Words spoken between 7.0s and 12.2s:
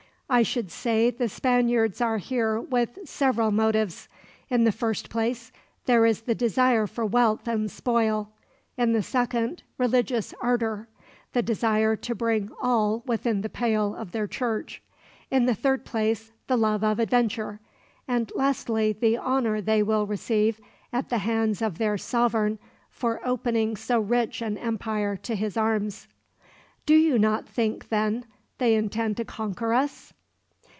wealth and spoil; in the second, religious ardor the desire to